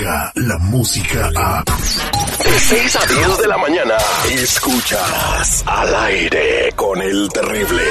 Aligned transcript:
la 0.00 0.58
música 0.58 1.30
a... 1.36 1.62
De 1.62 2.58
6 2.58 2.96
a 2.96 3.06
10 3.06 3.38
de 3.38 3.48
la 3.48 3.58
mañana, 3.58 3.94
escuchas 4.30 5.62
al 5.66 5.94
aire 5.94 6.72
con 6.74 7.02
el 7.02 7.28
terrible. 7.28 7.82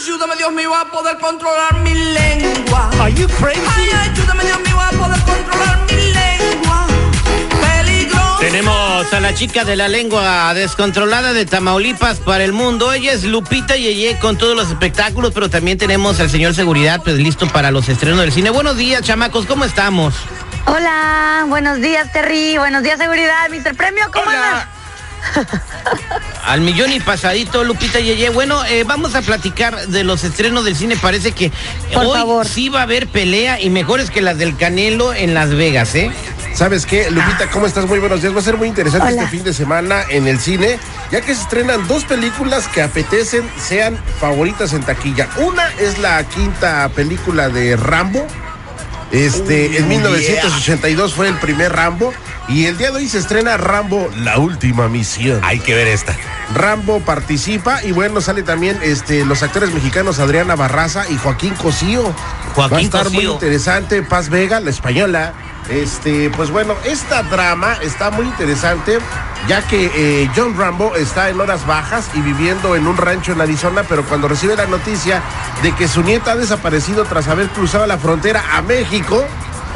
Ayúdame 0.00 0.36
Dios 0.36 0.52
mío 0.52 0.74
a 0.74 0.84
poder 0.90 1.18
controlar 1.18 1.74
mi 1.82 1.92
lengua. 1.92 2.90
Are 3.00 3.12
you 3.14 3.26
crazy? 3.26 3.60
Ay, 3.68 4.10
ayúdame 4.10 4.44
Dios 4.44 4.60
mío 4.60 4.80
a 4.80 4.90
poder 4.90 5.20
controlar 5.22 5.86
mi 5.90 6.12
lengua. 6.12 6.86
Peligroso. 7.60 8.38
Tenemos 8.40 9.12
a 9.12 9.20
la 9.20 9.34
chica 9.34 9.64
de 9.64 9.74
la 9.74 9.88
lengua 9.88 10.54
descontrolada 10.54 11.32
de 11.32 11.46
Tamaulipas 11.46 12.18
para 12.18 12.44
el 12.44 12.52
mundo. 12.52 12.92
Ella 12.92 13.12
es 13.12 13.24
Lupita 13.24 13.76
Yeye 13.76 14.18
con 14.20 14.38
todos 14.38 14.54
los 14.54 14.68
espectáculos, 14.68 15.32
pero 15.34 15.50
también 15.50 15.78
tenemos 15.78 16.20
al 16.20 16.30
señor 16.30 16.54
Seguridad, 16.54 17.02
pues 17.02 17.16
listo 17.16 17.48
para 17.48 17.72
los 17.72 17.88
estrenos 17.88 18.20
del 18.20 18.30
cine. 18.30 18.50
Buenos 18.50 18.76
días, 18.76 19.02
chamacos, 19.02 19.46
¿cómo 19.46 19.64
estamos? 19.64 20.14
Hola, 20.66 21.44
buenos 21.48 21.80
días 21.80 22.12
Terry, 22.12 22.58
buenos 22.58 22.82
días 22.82 22.98
seguridad, 22.98 23.48
Mr. 23.50 23.74
Premio, 23.76 24.04
¿cómo 24.12 24.28
andas? 24.30 24.66
Al 26.44 26.60
millón 26.60 26.92
y 26.92 27.00
pasadito, 27.00 27.64
Lupita 27.64 27.98
Yeye. 27.98 28.28
Bueno, 28.30 28.64
eh, 28.64 28.84
vamos 28.84 29.14
a 29.16 29.22
platicar 29.22 29.88
de 29.88 30.04
los 30.04 30.22
estrenos 30.22 30.64
del 30.64 30.76
cine. 30.76 30.96
Parece 30.96 31.32
que 31.32 31.50
Por 31.92 32.06
hoy 32.06 32.18
favor. 32.18 32.46
sí 32.46 32.68
va 32.68 32.80
a 32.80 32.82
haber 32.84 33.08
pelea 33.08 33.60
y 33.60 33.68
mejores 33.70 34.10
que 34.10 34.20
las 34.22 34.38
del 34.38 34.56
Canelo 34.56 35.12
en 35.12 35.34
Las 35.34 35.50
Vegas, 35.50 35.94
¿eh? 35.96 36.12
¿Sabes 36.54 36.86
qué, 36.86 37.10
Lupita? 37.10 37.48
¿Cómo 37.50 37.66
estás? 37.66 37.86
Muy 37.86 37.98
buenos 37.98 38.22
días. 38.22 38.34
Va 38.34 38.38
a 38.38 38.42
ser 38.42 38.56
muy 38.56 38.68
interesante 38.68 39.08
Hola. 39.12 39.22
este 39.24 39.36
fin 39.36 39.44
de 39.44 39.52
semana 39.52 40.04
en 40.08 40.28
el 40.28 40.38
cine, 40.38 40.78
ya 41.10 41.20
que 41.20 41.34
se 41.34 41.42
estrenan 41.42 41.86
dos 41.88 42.04
películas 42.04 42.68
que 42.68 42.82
apetecen 42.82 43.50
sean 43.60 43.98
favoritas 44.20 44.72
en 44.72 44.82
taquilla. 44.84 45.28
Una 45.38 45.66
es 45.80 45.98
la 45.98 46.22
quinta 46.24 46.88
película 46.90 47.48
de 47.48 47.76
Rambo. 47.76 48.26
Este, 49.12 49.78
en 49.78 49.88
1982 49.88 51.14
fue 51.14 51.28
el 51.28 51.36
primer 51.36 51.72
Rambo. 51.72 52.12
Y 52.48 52.66
el 52.66 52.78
día 52.78 52.90
de 52.90 52.98
hoy 52.98 53.08
se 53.08 53.18
estrena 53.18 53.56
Rambo, 53.56 54.08
la 54.18 54.38
última 54.38 54.88
misión. 54.88 55.40
Hay 55.42 55.58
que 55.58 55.74
ver 55.74 55.88
esta. 55.88 56.16
Rambo 56.54 57.00
participa 57.00 57.82
y 57.82 57.90
bueno, 57.90 58.20
sale 58.20 58.44
también 58.44 58.78
este, 58.82 59.24
los 59.24 59.42
actores 59.42 59.74
mexicanos 59.74 60.20
Adriana 60.20 60.54
Barraza 60.54 61.08
y 61.10 61.16
Joaquín 61.16 61.54
Cosío. 61.54 62.14
Joaquín 62.54 62.74
Va 62.74 62.78
a 62.78 62.82
estar 62.82 63.10
muy 63.10 63.24
interesante. 63.24 64.02
Paz 64.02 64.28
Vega, 64.28 64.60
la 64.60 64.70
española. 64.70 65.34
Este, 65.68 66.30
pues 66.30 66.50
bueno, 66.50 66.74
esta 66.84 67.22
drama 67.24 67.74
está 67.82 68.10
muy 68.10 68.26
interesante, 68.26 68.98
ya 69.48 69.66
que 69.66 69.90
eh, 69.94 70.30
John 70.36 70.56
Rambo 70.56 70.94
está 70.94 71.28
en 71.28 71.40
horas 71.40 71.66
bajas 71.66 72.08
y 72.14 72.20
viviendo 72.20 72.76
en 72.76 72.86
un 72.86 72.96
rancho 72.96 73.32
en 73.32 73.40
Arizona, 73.40 73.82
pero 73.88 74.04
cuando 74.04 74.28
recibe 74.28 74.54
la 74.54 74.66
noticia 74.66 75.22
de 75.62 75.74
que 75.74 75.88
su 75.88 76.02
nieta 76.02 76.32
ha 76.32 76.36
desaparecido 76.36 77.04
tras 77.04 77.26
haber 77.28 77.48
cruzado 77.48 77.86
la 77.86 77.98
frontera 77.98 78.44
a 78.52 78.62
México 78.62 79.24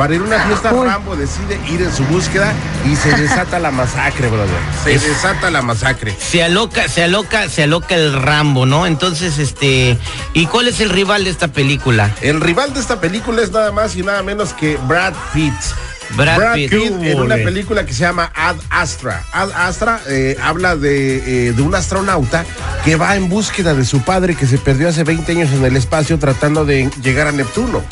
para 0.01 0.15
ir 0.15 0.23
a 0.23 0.25
una 0.25 0.41
fiesta, 0.47 0.73
Uy. 0.73 0.89
Rambo 0.89 1.15
decide 1.15 1.61
ir 1.69 1.83
en 1.83 1.93
su 1.93 2.03
búsqueda 2.07 2.55
y 2.91 2.97
se 2.97 3.15
desata 3.19 3.59
la 3.59 3.71
masacre, 3.71 4.29
brother. 4.29 4.49
Se 4.83 4.99
desata 4.99 5.51
la 5.51 5.61
masacre. 5.61 6.17
Se 6.19 6.43
aloca, 6.43 6.89
se 6.89 7.03
aloca, 7.03 7.51
se 7.51 7.65
aloca 7.65 7.97
el 7.97 8.15
Rambo, 8.15 8.65
¿no? 8.65 8.87
Entonces, 8.87 9.37
este, 9.37 9.99
¿y 10.33 10.47
cuál 10.47 10.69
es 10.69 10.81
el 10.81 10.89
rival 10.89 11.25
de 11.25 11.31
esta 11.31 11.49
película? 11.49 12.11
El 12.23 12.41
rival 12.41 12.73
de 12.73 12.81
esta 12.81 12.99
película 12.99 13.43
es 13.43 13.53
nada 13.53 13.73
más 13.73 13.95
y 13.95 14.03
nada 14.03 14.23
menos 14.23 14.55
que 14.55 14.79
Brad 14.89 15.13
Pitt. 15.35 15.53
Brad 16.17 16.55
Pitt. 16.55 16.73
en 16.73 17.21
una 17.21 17.37
película 17.37 17.85
que 17.85 17.93
se 17.93 18.01
llama 18.01 18.33
Ad 18.35 18.57
Astra. 18.71 19.23
Ad 19.35 19.51
Astra 19.55 20.01
eh, 20.09 20.35
habla 20.43 20.77
de, 20.77 21.49
eh, 21.49 21.53
de 21.53 21.61
un 21.61 21.75
astronauta 21.75 22.47
que 22.87 22.97
va 22.97 23.17
en 23.17 23.29
búsqueda 23.29 23.75
de 23.75 23.85
su 23.85 24.01
padre 24.01 24.35
que 24.35 24.47
se 24.47 24.57
perdió 24.57 24.89
hace 24.89 25.05
20 25.05 25.31
años 25.33 25.51
en 25.53 25.63
el 25.63 25.77
espacio 25.77 26.19
tratando 26.19 26.65
de 26.65 26.91
llegar 27.03 27.27
a 27.27 27.33
Neptuno. 27.33 27.85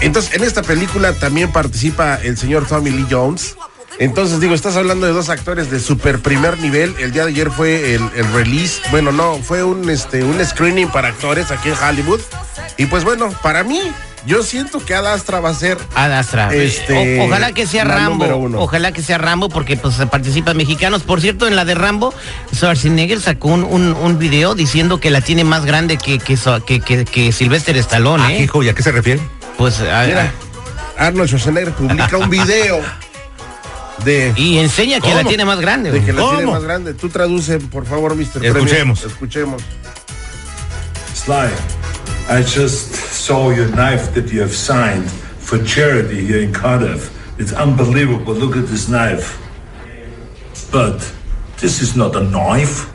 Entonces, 0.00 0.34
en 0.34 0.44
esta 0.44 0.62
película 0.62 1.12
también 1.14 1.50
participa 1.52 2.16
el 2.22 2.36
señor 2.36 2.66
Tommy 2.66 2.90
Lee 2.90 3.06
Jones. 3.10 3.56
Entonces, 3.98 4.40
digo, 4.40 4.54
estás 4.54 4.76
hablando 4.76 5.06
de 5.06 5.12
dos 5.12 5.30
actores 5.30 5.70
de 5.70 5.80
super 5.80 6.20
primer 6.20 6.58
nivel. 6.60 6.94
El 6.98 7.12
día 7.12 7.24
de 7.24 7.30
ayer 7.30 7.50
fue 7.50 7.94
el, 7.94 8.02
el 8.14 8.30
release. 8.34 8.80
Bueno, 8.90 9.10
no, 9.10 9.36
fue 9.36 9.64
un, 9.64 9.88
este, 9.88 10.22
un 10.22 10.44
screening 10.44 10.88
para 10.88 11.08
actores 11.08 11.50
aquí 11.50 11.70
en 11.70 11.74
Hollywood. 11.82 12.20
Y 12.76 12.86
pues 12.86 13.04
bueno, 13.04 13.30
para 13.42 13.64
mí, 13.64 13.80
yo 14.26 14.42
siento 14.42 14.84
que 14.84 14.94
Ad 14.94 15.06
Astra 15.06 15.40
va 15.40 15.48
a 15.48 15.54
ser 15.54 15.78
Ad 15.94 16.12
Astra. 16.12 16.52
Este, 16.54 17.20
O- 17.20 17.24
ojalá 17.24 17.52
que 17.52 17.66
sea 17.66 17.84
Rambo. 17.84 18.26
uno. 18.36 18.60
Ojalá 18.60 18.92
que 18.92 19.02
sea 19.02 19.16
Rambo 19.16 19.48
porque 19.48 19.78
pues 19.78 19.94
participan 20.10 20.58
mexicanos. 20.58 21.02
Por 21.02 21.22
cierto, 21.22 21.48
en 21.48 21.56
la 21.56 21.64
de 21.64 21.74
Rambo, 21.74 22.12
Schwarzenegger 22.54 23.18
sacó 23.22 23.48
un, 23.48 23.64
un, 23.64 23.94
un 23.94 24.18
video 24.18 24.54
diciendo 24.54 25.00
que 25.00 25.10
la 25.10 25.22
tiene 25.22 25.42
más 25.44 25.64
grande 25.64 25.96
que, 25.96 26.18
que, 26.18 26.36
que, 26.66 26.80
que, 26.80 27.04
que 27.06 27.32
Sylvester 27.32 27.78
Stallone, 27.78 28.22
Ah, 28.26 28.32
¿eh? 28.34 28.42
hijo, 28.42 28.62
¿y 28.62 28.68
a 28.68 28.74
qué 28.74 28.82
se 28.82 28.92
refiere? 28.92 29.22
Pues, 29.58 29.80
a- 29.80 30.04
Mira, 30.06 30.32
Arnold 30.98 31.28
Schwarzenegger 31.28 31.72
publica 31.74 32.16
un 32.18 32.28
video 32.30 32.80
de, 34.04 34.32
y 34.36 34.58
enseña 34.58 35.00
que 35.00 35.14
la 35.14 35.24
tiene 35.24 35.44
más 35.44 35.60
grande. 35.60 35.90
de 35.90 35.98
güey. 35.98 36.06
que 36.06 36.12
la 36.12 36.22
tiene 36.22 36.44
¿Cómo? 36.44 36.52
más 36.52 36.62
grande. 36.62 36.94
Tú 36.94 37.08
traduce, 37.08 37.58
por 37.58 37.86
favor, 37.86 38.14
Mr. 38.14 38.44
Escuchemos. 38.44 39.04
Escuchemos. 39.04 39.62
Sly, 41.14 41.48
I 42.28 42.42
just 42.42 42.94
saw 42.94 43.50
your 43.52 43.68
knife 43.70 44.12
that 44.14 44.30
you 44.32 44.40
have 44.42 44.52
signed 44.54 45.08
for 45.40 45.62
charity 45.64 46.26
here 46.26 46.42
in 46.42 46.52
Cardiff. 46.52 47.10
It's 47.38 47.52
unbelievable. 47.52 48.34
Look 48.34 48.56
at 48.56 48.66
this 48.68 48.88
knife. 48.88 49.36
But 50.72 51.00
this 51.60 51.80
is 51.80 51.94
not 51.96 52.14
a 52.16 52.20
knife. 52.22 52.86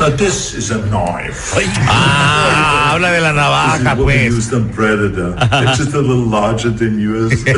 Now 0.00 0.08
this 0.16 0.54
is 0.54 0.70
a 0.70 0.78
knife. 0.86 1.52
Ah, 1.86 2.92
habla 2.92 3.10
de 3.12 3.20
la 3.20 3.28
This 3.28 3.36
is 3.36 3.42
navaja, 3.84 3.84
what 3.84 3.98
we 4.06 4.14
pues. 4.14 4.34
used 4.34 4.54
on 4.54 4.70
Predator. 4.70 5.34
It's 5.36 5.76
just 5.78 5.92
a 5.92 6.00
little 6.00 6.24
larger 6.26 6.70
than 6.70 6.98
yours. 6.98 7.44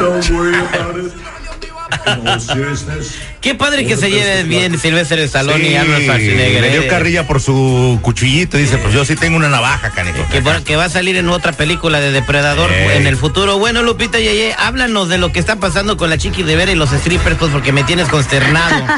don't 0.00 0.28
worry 0.30 0.58
about 0.58 0.96
it. 0.98 1.12
Qué 3.40 3.54
padre 3.54 3.86
que 3.86 3.96
se 3.96 4.10
lleve 4.10 4.42
bien 4.44 4.78
Sylvester 4.78 5.18
Stallone 5.20 5.68
y 5.70 5.76
Arnold 5.76 5.98
Sí, 5.98 6.04
Schwarzenegger. 6.04 6.60
le 6.62 6.70
dio 6.70 6.82
¿eh? 6.82 6.86
carrilla 6.88 7.26
por 7.26 7.40
su 7.40 7.98
cuchillito. 8.02 8.56
Dice, 8.56 8.78
pues 8.78 8.92
yo 8.92 9.04
sí 9.04 9.16
tengo 9.16 9.36
una 9.36 9.48
navaja, 9.48 9.90
canijo. 9.90 10.18
Que 10.30 10.40
va, 10.40 10.60
que 10.62 10.76
va 10.76 10.84
a 10.84 10.88
salir 10.88 11.16
en 11.16 11.28
otra 11.28 11.52
película 11.52 12.00
de 12.00 12.12
Depredador 12.12 12.70
Ey. 12.72 12.98
en 12.98 13.06
el 13.06 13.16
futuro. 13.16 13.58
Bueno, 13.58 13.82
Lupita 13.82 14.18
Yeye, 14.18 14.54
háblanos 14.58 15.08
de 15.08 15.18
lo 15.18 15.32
que 15.32 15.40
está 15.40 15.56
pasando 15.56 15.96
con 15.96 16.10
la 16.10 16.18
Chiqui 16.18 16.42
de 16.42 16.56
Vera 16.56 16.72
y 16.72 16.76
los 16.76 16.90
strippers, 16.90 17.36
pues 17.36 17.50
porque 17.52 17.72
me 17.72 17.84
tienes 17.84 18.08
consternado. 18.08 18.84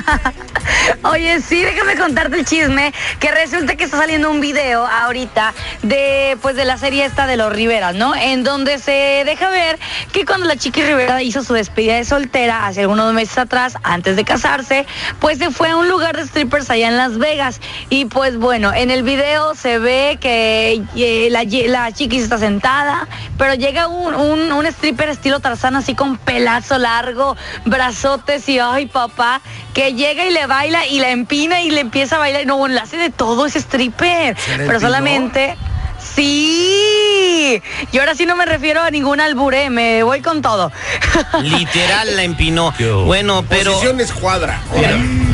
Oye, 1.04 1.40
sí, 1.40 1.62
déjame 1.62 1.96
contarte 1.96 2.38
el 2.38 2.44
chisme, 2.44 2.92
que 3.20 3.30
resulta 3.30 3.76
que 3.76 3.84
está 3.84 3.98
saliendo 3.98 4.30
un 4.30 4.40
video 4.40 4.86
ahorita 4.86 5.54
de 5.82 6.36
pues 6.42 6.56
de 6.56 6.64
la 6.64 6.76
serie 6.76 7.04
esta 7.04 7.26
de 7.26 7.36
los 7.36 7.52
Riveras, 7.52 7.94
¿no? 7.94 8.14
En 8.14 8.44
donde 8.44 8.78
se 8.78 9.22
deja 9.24 9.50
ver 9.50 9.78
que 10.12 10.24
cuando 10.24 10.46
la 10.46 10.56
Chiqui 10.56 10.82
Rivera 10.82 11.22
hizo 11.22 11.42
su 11.42 11.54
despedida 11.54 11.96
de 11.96 12.04
soltera 12.04 12.66
hace 12.66 12.82
algunos 12.82 13.12
meses 13.12 13.38
atrás, 13.38 13.76
antes 13.82 14.16
de 14.16 14.24
casarse, 14.24 14.86
pues 15.20 15.38
se 15.38 15.50
fue 15.50 15.70
a 15.70 15.76
un 15.76 15.88
lugar 15.88 16.16
de 16.16 16.26
strippers 16.26 16.70
allá 16.70 16.88
en 16.88 16.96
Las 16.96 17.18
Vegas. 17.18 17.60
Y 17.90 18.06
pues 18.06 18.36
bueno, 18.36 18.72
en 18.74 18.90
el 18.90 19.02
video 19.02 19.54
se 19.54 19.78
ve 19.78 20.18
que 20.20 20.82
eh, 20.96 21.28
la, 21.30 21.44
la 21.44 21.92
Chiqui 21.92 22.18
está 22.18 22.38
sentada, 22.38 23.08
pero 23.36 23.54
llega 23.54 23.88
un, 23.88 24.66
stripper 24.66 25.08
estilo 25.08 25.40
Tarzán 25.40 25.76
así 25.76 25.94
con 25.94 26.18
pelazo 26.18 26.78
largo, 26.78 27.36
brazotes 27.64 28.48
y 28.48 28.58
ay 28.58 28.86
papá, 28.86 29.40
que 29.72 29.94
llega 29.94 30.24
y 30.26 30.30
le 30.30 30.46
baila 30.58 30.86
y 30.86 30.98
la 30.98 31.10
empina 31.10 31.62
y 31.62 31.70
le 31.70 31.80
empieza 31.80 32.16
a 32.16 32.18
bailar. 32.18 32.46
No, 32.46 32.56
bueno, 32.56 32.74
le 32.74 32.80
hace 32.80 32.96
de 32.96 33.10
todo 33.10 33.46
ese 33.46 33.58
stripper, 33.60 34.36
pero 34.56 34.80
solamente... 34.80 35.56
Sí, 36.00 37.60
y 37.92 37.98
ahora 37.98 38.14
sí 38.14 38.24
no 38.24 38.36
me 38.36 38.46
refiero 38.46 38.80
a 38.82 38.90
ningún 38.90 39.20
albure, 39.20 39.68
me 39.68 40.04
voy 40.04 40.20
con 40.20 40.42
todo. 40.42 40.70
Literal 41.42 42.14
la 42.16 42.22
empinó. 42.22 42.72
Bueno, 43.04 43.44
pero, 43.48 43.72
Posiciones 43.72 44.12
cuadra. 44.12 44.60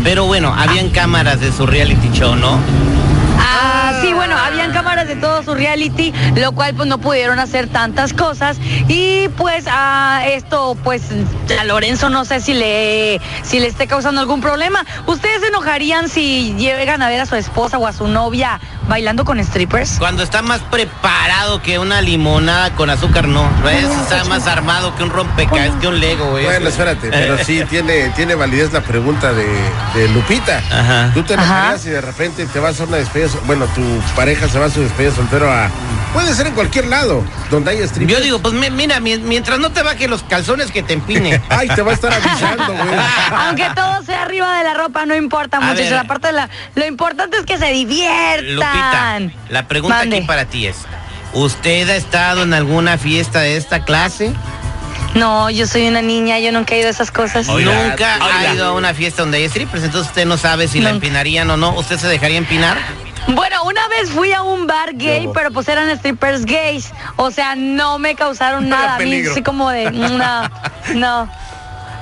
pero 0.03 0.25
bueno, 0.25 0.55
habían 0.57 0.89
cámaras 0.91 1.41
de 1.41 1.53
su 1.53 1.67
reality 1.67 2.11
show, 2.13 2.35
¿no? 2.35 2.59
Ah, 3.57 4.01
sí, 4.03 4.13
bueno, 4.13 4.37
habían 4.37 4.73
cámaras 4.73 5.07
de 5.07 5.15
todo 5.15 5.45
su 5.45 5.55
reality, 5.55 6.13
lo 6.35 6.51
cual 6.53 6.75
pues 6.75 6.89
no 6.89 6.99
pudieron 6.99 7.39
hacer 7.39 7.69
tantas 7.69 8.13
cosas 8.13 8.59
y 8.89 9.29
pues 9.37 9.67
a 9.71 10.23
esto 10.27 10.77
pues 10.83 11.03
a 11.57 11.63
Lorenzo 11.63 12.11
no 12.11 12.25
sé 12.25 12.41
si 12.41 12.53
le 12.53 13.21
si 13.45 13.61
le 13.61 13.69
esté 13.69 13.87
causando 13.87 14.21
algún 14.21 14.41
problema. 14.41 14.85
¿Ustedes 15.07 15.41
se 15.41 15.49
enojarían 15.49 16.09
si 16.09 16.55
llegan 16.59 17.01
a 17.01 17.09
ver 17.09 17.21
a 17.21 17.27
su 17.27 17.37
esposa 17.37 17.79
o 17.79 17.87
a 17.87 17.93
su 17.93 18.09
novia 18.09 18.61
bailando 18.89 19.25
con 19.25 19.43
strippers? 19.43 19.97
Cuando 19.99 20.23
está 20.23 20.43
más 20.43 20.61
preparado 20.63 21.63
que 21.63 21.79
una 21.79 22.01
limonada 22.01 22.71
con 22.75 22.91
azúcar, 22.91 23.29
no. 23.29 23.49
¿Ves? 23.65 23.85
Está 23.85 24.25
más 24.25 24.47
armado 24.47 24.95
que 24.97 25.03
un 25.03 25.11
rompecabezas, 25.11 25.77
que 25.81 25.89
un 25.89 26.01
Lego, 26.01 26.31
güey. 26.31 26.45
Bueno, 26.45 26.69
espérate, 26.69 27.09
pero 27.11 27.39
sí 27.45 27.63
tiene, 27.71 28.11
tiene 28.11 28.35
validez 28.35 28.73
la 28.73 28.81
pregunta 28.83 29.33
de, 29.33 29.47
de 29.95 30.09
Lupita. 30.09 30.59
Ajá. 30.71 31.11
¿Tú 31.15 31.23
te 31.23 31.35
enojarías 31.35 31.81
si 31.83 31.91
de 31.91 32.01
repente 32.01 32.47
te 32.47 32.59
vas 32.61 32.81
a 32.81 32.85
una 32.85 32.97
despedida, 32.99 33.29
bueno, 33.47 33.67
tu 33.75 33.83
pareja 34.15 34.49
se 34.49 34.59
va 34.59 34.67
a 34.67 34.71
su 34.71 34.81
despedida 34.83 35.13
soltero 35.15 35.51
a... 35.51 35.69
Puede 36.13 36.33
ser 36.35 36.47
en 36.47 36.55
cualquier 36.55 36.87
lado, 36.87 37.25
donde 37.51 37.73
hay 37.73 37.79
strip. 37.83 38.09
Yo 38.09 38.21
digo, 38.21 38.39
pues 38.39 38.55
mi- 38.55 38.71
mira, 38.71 39.01
mi- 39.01 39.19
mientras 39.19 39.59
no 39.59 39.73
te 39.73 39.83
baje 39.83 40.07
los 40.07 40.23
calzones 40.23 40.71
que 40.71 40.83
te 40.85 40.93
empine. 40.93 41.43
Ay, 41.49 41.67
te 41.69 41.83
va 41.83 41.91
a 41.91 41.95
estar 41.95 42.13
avisando, 42.13 42.73
güey. 42.73 42.99
Aunque 43.33 43.67
todo 43.75 44.03
sea 44.05 44.23
arriba 44.23 44.57
de 44.59 44.63
la 44.65 44.75
ropa, 44.75 45.07
no 45.07 45.17
importa, 45.17 45.57
A 45.57 45.61
muchachos. 45.61 45.91
ver. 45.91 46.21
De 46.21 46.33
la, 46.33 46.49
lo 46.77 46.87
importante 46.87 47.37
es 47.39 47.45
que 47.45 47.59
se 47.59 47.67
diviertan. 47.73 48.74
Lupita, 48.75 49.21
la 49.49 49.69
pregunta 49.69 49.97
Mande. 49.99 50.17
aquí 50.17 50.27
para 50.27 50.45
ti 50.47 50.67
es, 50.67 50.77
¿usted 51.33 51.89
ha 51.89 51.97
estado 51.97 52.43
en 52.43 52.55
alguna 52.55 52.99
fiesta 52.99 53.41
de 53.41 53.57
esta 53.57 53.85
clase? 53.85 54.33
No, 55.15 55.49
yo 55.49 55.67
soy 55.67 55.87
una 55.87 56.03
niña, 56.03 56.41
yo 56.41 56.51
nunca 56.51 56.75
he 56.75 56.81
ido 56.81 56.89
a 56.89 56.91
esas 56.91 57.13
cosas. 57.13 57.49
Oiga, 57.49 57.89
Nunca 57.89 58.19
ha 58.21 58.53
ido 58.53 58.67
a 58.67 58.73
una 58.73 58.95
fiesta 58.95 59.23
donde 59.23 59.39
hay 59.39 59.49
strippers, 59.49 59.85
entonces 59.85 60.09
usted 60.09 60.27
no 60.27 60.37
sabe 60.37 60.67
si 60.67 60.81
la 60.81 60.91
empinarían 60.91 61.49
o 61.51 61.57
no. 61.57 61.75
¿Usted 61.75 61.99
se 61.99 62.09
dejaría 62.09 62.39
empinar? 62.39 62.79
Bueno, 63.29 63.63
una 63.65 63.89
vez 63.89 64.11
fui 64.11 64.33
a 64.33 64.43
un 64.43 64.67
bar 64.67 64.95
gay, 64.95 65.29
pero 65.33 65.51
pues 65.51 65.69
eran 65.69 65.97
strippers 65.97 66.45
gays. 66.45 66.93
O 67.17 67.31
sea, 67.31 67.55
no 67.55 67.99
me 67.99 68.17
causaron 68.17 68.69
nada. 68.69 68.97
A 68.97 68.99
mí 68.99 69.23
así 69.25 69.43
como 69.43 69.71
de, 69.71 69.91
no, 69.93 70.51
no. 70.95 71.29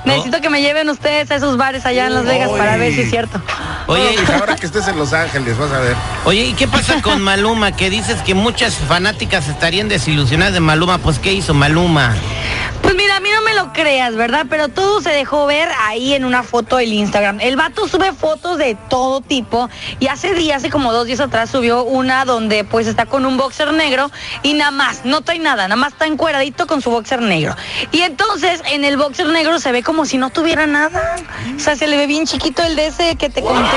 Necesito 0.05 0.41
que 0.41 0.51
me 0.51 0.63
lleven 0.63 0.89
ustedes 0.89 1.31
a 1.31 1.37
esos 1.37 1.57
bares 1.57 1.87
allá 1.87 2.07
en 2.07 2.15
Las 2.15 2.25
Vegas 2.25 2.51
para 2.51 2.77
ver 2.77 2.93
si 2.93 3.03
es 3.03 3.11
cierto. 3.11 3.41
Oye, 3.87 4.09
Oye, 4.11 4.19
ahora 4.39 4.57
que 4.57 4.67
estés 4.67 4.87
en 4.89 4.97
Los 4.99 5.13
Ángeles, 5.13 5.59
vas 5.59 5.73
a 5.73 5.81
ver. 5.81 5.97
oye, 6.25 6.45
¿y 6.45 6.53
qué 6.55 6.69
pasa 6.69 7.03
con 7.03 7.21
Maluma? 7.21 7.73
Que 7.73 7.91
dices 7.91 8.23
que 8.23 8.35
muchas 8.35 8.75
fanáticas 8.75 9.49
estarían 9.49 9.89
desilusionadas 9.89 10.55
de 10.55 10.61
Maluma. 10.61 10.99
Pues, 10.99 11.19
¿qué 11.19 11.33
hizo 11.33 11.53
Maluma? 11.55 12.15
Pues 12.83 12.95
mira, 12.95 13.02
a 13.13 13.21
mí 13.21 13.29
no 13.35 13.43
me 13.43 13.55
lo 13.55 13.73
creas, 13.73 14.15
¿verdad? 14.17 14.47
Pero 14.49 14.69
todo 14.69 15.01
se 15.01 15.11
dejó 15.11 15.47
ver 15.47 15.69
ahí 15.81 16.15
en 16.15 16.25
una 16.25 16.43
foto 16.43 16.77
del 16.77 16.93
Instagram. 16.93 17.41
El 17.41 17.57
vato 17.57 17.87
sube 17.87 18.13
fotos 18.13 18.59
de 18.59 18.77
todo 18.89 19.21
tipo 19.21 19.69
y 20.01 20.07
hace 20.07 20.35
días, 20.35 20.59
hace 20.59 20.71
como 20.71 20.93
dos 20.93 21.07
días 21.07 21.21
atrás, 21.21 21.51
subió 21.51 21.85
una 21.85 22.25
donde 22.25 22.65
pues 22.65 22.87
está 22.87 23.07
con 23.07 23.27
un 23.27 23.37
boxer 23.37 23.73
negro 23.73 24.11
y 24.43 24.55
nada 24.55 24.71
más, 24.71 25.05
no 25.05 25.21
trae 25.21 25.39
nada, 25.39 25.65
nada 25.65 25.77
más 25.77 25.93
está 25.93 26.07
encueradito 26.07 26.67
con 26.67 26.81
su 26.81 26.91
boxer 26.91 27.21
negro. 27.23 27.55
Y 27.91 28.01
entonces 28.01 28.63
en 28.71 28.85
el 28.85 28.97
boxer 28.97 29.27
negro 29.27 29.59
se 29.59 29.73
ve 29.73 29.83
como 29.83 30.07
si 30.07 30.19
no 30.19 30.31
tuviera 30.31 30.67
nada. 30.67 31.17
O 31.57 31.61
sea, 31.61 31.77
se 31.77 31.87
le 31.87 31.97
ve 31.97 32.07
bien 32.07 32.27
chiquito 32.27 32.63
el 32.63 32.77
de 32.77 32.87
ese 32.87 33.17
que 33.17 33.29
te 33.29 33.43
conté. 33.43 33.77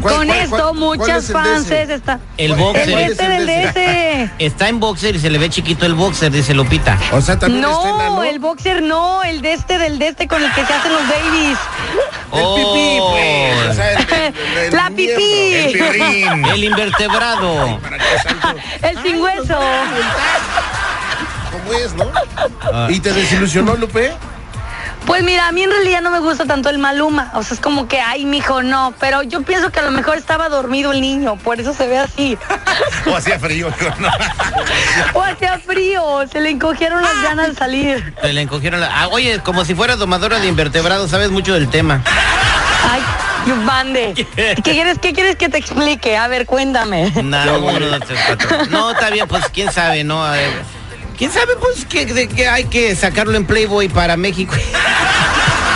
¿Cuál- 0.00 0.14
Con 0.16 0.26
cuál- 0.26 0.38
esto 0.40 0.74
muchas 0.74 1.30
fans 1.32 1.70
está. 1.70 2.18
El 2.36 2.50
¿Cuál- 2.56 2.60
boxer. 2.60 2.88
El 2.88 3.10
este, 3.12 3.36
el 3.36 3.46
del 3.46 3.48
ese. 3.66 4.30
Está 4.40 4.68
en 4.68 4.80
boxer 4.80 5.14
y 5.14 5.20
se 5.20 5.30
le 5.30 5.38
ve 5.38 5.48
chiquito 5.48 5.86
el 5.86 5.94
boxer, 5.94 6.32
dice 6.32 6.54
Lupita. 6.54 6.98
O 7.12 7.20
sea, 7.20 7.38
también 7.38 7.64
está 7.64 7.72
No, 7.76 7.94
enano. 8.00 8.24
el 8.24 8.38
boxer 8.40 8.82
no, 8.82 9.22
el 9.22 9.42
de 9.42 9.52
este, 9.52 9.78
del 9.78 9.98
de 10.00 10.08
este 10.08 10.26
con 10.26 10.42
el 10.42 10.52
que 10.54 10.66
se 10.66 10.72
hacen 10.72 10.92
los 10.92 11.02
babies. 11.02 11.58
El 12.32 12.40
pipí, 12.56 12.98
Oh. 13.00 13.10
pues. 13.12 13.70
O 13.70 13.74
sea, 13.74 13.92
el- 13.92 13.98
el- 14.58 14.64
el 14.64 14.76
La 14.76 14.90
miembro. 14.90 15.16
pipí. 15.16 15.54
El 15.54 15.72
pirrín. 15.72 16.44
El 16.46 16.64
invertebrado. 16.64 17.78
El 18.82 19.02
sin 19.04 19.20
hueso. 19.22 19.58
¿Cómo 21.52 21.72
es, 21.78 21.94
no? 21.94 22.90
¿Y 22.90 23.00
te 23.00 23.12
desilusionó, 23.12 23.74
Lupe? 23.76 24.12
Pues 25.06 25.22
mira, 25.22 25.46
a 25.48 25.52
mí 25.52 25.62
en 25.62 25.70
realidad 25.70 26.00
no 26.02 26.10
me 26.10 26.18
gusta 26.18 26.44
tanto 26.46 26.68
el 26.68 26.78
Maluma. 26.78 27.30
O 27.34 27.42
sea, 27.42 27.54
es 27.54 27.60
como 27.60 27.86
que, 27.86 28.00
ay, 28.00 28.24
mijo, 28.24 28.62
no. 28.62 28.92
Pero 28.98 29.22
yo 29.22 29.42
pienso 29.42 29.70
que 29.70 29.78
a 29.78 29.82
lo 29.82 29.92
mejor 29.92 30.18
estaba 30.18 30.48
dormido 30.48 30.90
el 30.92 31.00
niño, 31.00 31.36
por 31.36 31.60
eso 31.60 31.72
se 31.72 31.86
ve 31.86 31.98
así. 31.98 32.36
O 33.06 33.14
hacía 33.16 33.38
frío. 33.38 33.68
¿no? 34.00 34.08
O 35.14 35.22
hacía 35.22 35.58
frío, 35.58 36.26
se 36.30 36.40
le 36.40 36.50
encogieron 36.50 37.02
las 37.02 37.22
ganas 37.22 37.48
de 37.50 37.54
salir. 37.54 38.14
Se 38.20 38.32
le 38.32 38.40
encogieron 38.42 38.80
la... 38.80 38.88
Ah, 39.02 39.08
oye, 39.08 39.38
como 39.40 39.64
si 39.64 39.74
fueras 39.74 39.98
domadora 39.98 40.40
de 40.40 40.48
invertebrados, 40.48 41.10
sabes 41.10 41.30
mucho 41.30 41.54
del 41.54 41.68
tema. 41.70 42.02
Ay, 42.90 43.00
bande. 43.64 44.12
¿Qué 44.36 44.62
quieres, 44.62 44.98
¿Qué 44.98 45.12
quieres 45.12 45.36
que 45.36 45.48
te 45.48 45.58
explique? 45.58 46.16
A 46.16 46.26
ver, 46.26 46.46
cuéntame. 46.46 47.12
Nada, 47.22 47.58
uno, 47.58 47.78
dos, 47.86 48.00
tres, 48.06 48.18
cuatro. 48.26 48.66
No, 48.70 48.90
está 48.90 49.10
bien, 49.10 49.28
pues 49.28 49.44
quién 49.52 49.70
sabe, 49.72 50.02
¿no? 50.02 50.24
A 50.24 50.32
ver, 50.32 50.50
¿Quién 51.16 51.32
sabe, 51.32 51.56
pues, 51.58 51.86
que, 51.86 52.04
de- 52.04 52.28
que 52.28 52.46
hay 52.46 52.64
que 52.64 52.94
sacarlo 52.94 53.36
en 53.36 53.46
Playboy 53.46 53.88
para 53.88 54.18
México? 54.18 54.54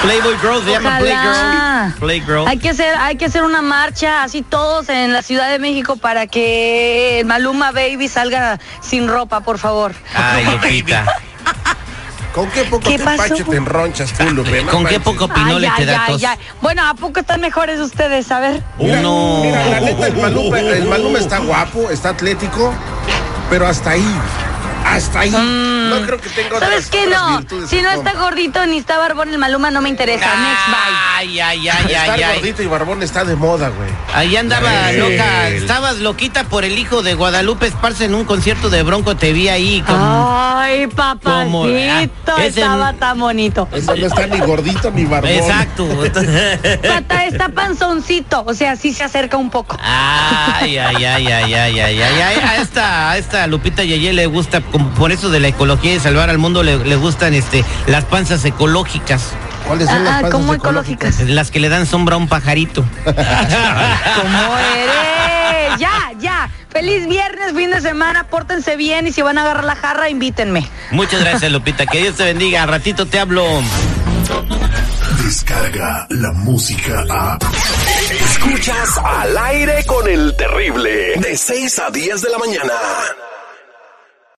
Playboy 0.02 0.36
Girl, 0.38 0.64
se 0.64 0.70
llama 0.70 0.98
Ojalá. 0.98 1.94
Playgirl. 1.98 2.26
Playgirl. 2.26 2.48
Hay 2.48 2.58
que 2.58 2.70
hacer, 2.70 2.94
hay 2.96 3.16
que 3.16 3.26
hacer 3.26 3.42
una 3.42 3.60
marcha 3.62 4.22
así 4.22 4.42
todos 4.42 4.88
en 4.88 5.12
la 5.12 5.22
Ciudad 5.22 5.50
de 5.50 5.58
México 5.58 5.96
para 5.96 6.26
que 6.26 7.20
el 7.20 7.26
Maluma 7.26 7.72
Baby 7.72 8.08
salga 8.08 8.58
sin 8.80 9.08
ropa, 9.08 9.40
por 9.40 9.58
favor. 9.58 9.94
Ay, 10.14 10.44
Lupita. 10.46 11.04
¿Con 12.34 12.48
qué 12.50 12.62
poco 12.64 12.88
¿Qué 12.88 12.96
te 12.96 13.44
te 13.44 13.56
enronchas 13.56 14.12
tú, 14.12 14.24
Lupe? 14.30 14.62
¿Con 14.70 14.86
qué 14.86 15.00
poco 15.00 15.28
pinole 15.28 15.68
Ay, 15.68 15.84
te 15.84 15.86
da 15.86 16.04
ay. 16.06 16.24
Bueno, 16.60 16.86
¿a 16.86 16.94
poco 16.94 17.20
están 17.20 17.40
mejores 17.40 17.80
ustedes? 17.80 18.30
A 18.30 18.40
ver. 18.40 18.62
Mira, 18.78 19.00
Uno. 19.00 19.40
Mira, 19.42 19.66
la 19.66 19.80
neta, 19.80 20.06
el 20.06 20.16
Maluma, 20.16 20.60
el 20.60 20.84
Maluma 20.84 21.18
está 21.18 21.38
guapo, 21.38 21.90
está 21.90 22.10
atlético, 22.10 22.72
pero 23.50 23.66
hasta 23.66 23.90
ahí. 23.90 24.20
Hasta 24.84 25.20
ahí. 25.20 25.30
No 25.30 26.00
creo 26.06 26.20
que 26.20 26.28
tenga 26.30 26.56
otras, 26.56 26.60
Mm. 26.70 26.72
¿Sabes 26.72 26.90
qué? 26.90 27.06
otras 27.06 27.20
No, 27.52 27.66
si 27.66 27.80
no 27.82 27.90
está 27.90 28.12
gordito 28.14 28.64
ni 28.66 28.78
está 28.78 28.98
barbón, 28.98 29.30
el 29.30 29.38
Maluma 29.38 29.70
no 29.70 29.80
me 29.80 29.88
interesa. 29.88 30.24
Next, 30.26 30.66
bye. 30.66 30.96
Ay, 31.16 31.40
ay, 31.40 31.68
ay, 31.68 31.84
Estar 31.92 32.10
ay, 32.10 32.22
ay. 32.22 32.34
gordito 32.36 32.62
y 32.62 32.66
barbón 32.66 33.02
está 33.02 33.24
de 33.24 33.36
moda, 33.36 33.68
güey. 33.68 33.90
Ahí 34.14 34.36
andaba 34.36 34.68
Ay. 34.86 34.96
loca, 34.98 35.48
estabas 35.50 35.98
loquita 35.98 36.44
por 36.44 36.64
el 36.64 36.78
hijo 36.78 37.02
de 37.02 37.14
Guadalupe 37.14 37.66
Esparza 37.66 38.04
en 38.04 38.14
un 38.14 38.24
concierto 38.24 38.70
de 38.70 38.82
Bronco, 38.82 39.16
te 39.16 39.32
vi 39.32 39.48
ahí 39.48 39.82
con... 39.82 39.96
Ay, 39.98 40.86
Como- 40.88 40.96
papacito, 40.96 42.32
ah, 42.36 42.44
ese- 42.44 42.60
estaba 42.60 42.92
tan 42.94 43.18
bonito. 43.18 43.68
Ese 43.72 43.94
no 43.96 44.06
está 44.06 44.26
ni 44.26 44.38
gordito 44.40 44.90
ni 44.90 45.04
barbón. 45.04 45.30
Exacto. 45.30 45.86
Pata 46.88 47.24
está 47.26 47.48
panzoncito, 47.50 48.44
o 48.46 48.54
sea, 48.54 48.76
sí 48.76 48.92
se 48.92 49.04
acerca 49.04 49.36
un 49.36 49.50
poco. 49.50 49.76
Ay, 49.82 50.78
ay, 50.78 51.04
ay, 51.04 51.26
ay, 51.26 51.54
ay, 51.54 51.54
ay, 51.54 51.80
ay, 51.80 52.00
ay. 52.02 52.40
A 52.40 52.56
esta, 52.56 53.10
a 53.10 53.18
esta 53.18 53.46
Lupita 53.46 53.82
Yeye 53.84 54.12
le 54.12 54.26
gusta, 54.26 54.60
como 54.70 54.88
por 54.90 55.12
eso 55.12 55.30
de 55.30 55.40
la 55.40 55.48
ecología 55.48 55.92
y 55.92 55.94
de 55.94 56.00
salvar 56.00 56.30
al 56.30 56.38
mundo, 56.38 56.62
le, 56.62 56.76
le 56.78 56.96
gustan 56.96 57.34
este 57.34 57.64
las 57.86 58.04
panzas 58.04 58.44
ecológicas, 58.44 59.22
¿Cuáles 59.66 59.88
son 59.88 60.04
las 60.04 60.12
Ah, 60.12 60.20
panzas 60.22 60.30
¿cómo 60.32 60.54
ecológicas? 60.54 61.08
ecológicas? 61.14 61.34
las 61.34 61.50
que 61.50 61.60
le 61.60 61.68
dan 61.68 61.86
sombra 61.86 62.14
a 62.14 62.18
un 62.18 62.28
pajarito. 62.28 62.84
¿Cómo 63.04 64.58
eres? 64.58 65.78
Ya, 65.78 66.10
ya. 66.18 66.50
Feliz 66.70 67.06
viernes, 67.08 67.52
fin 67.54 67.70
de 67.70 67.80
semana, 67.80 68.24
pórtense 68.24 68.76
bien 68.76 69.06
y 69.06 69.12
si 69.12 69.22
van 69.22 69.38
a 69.38 69.42
agarrar 69.42 69.64
la 69.64 69.76
jarra, 69.76 70.08
invítenme. 70.08 70.68
Muchas 70.90 71.20
gracias, 71.20 71.50
Lupita. 71.52 71.86
Que 71.86 71.98
Dios 72.00 72.16
te 72.16 72.24
bendiga. 72.24 72.62
Al 72.62 72.68
ratito 72.68 73.06
te 73.06 73.18
hablo. 73.20 73.44
Descarga 75.24 76.06
la 76.10 76.32
música 76.32 77.04
a. 77.10 77.38
Escuchas 78.10 78.98
al 79.04 79.36
aire 79.38 79.84
con 79.86 80.08
el 80.08 80.34
terrible. 80.36 81.14
De 81.16 81.36
6 81.36 81.78
a 81.80 81.90
10 81.90 82.22
de 82.22 82.30
la 82.30 82.38
mañana. 82.38 82.72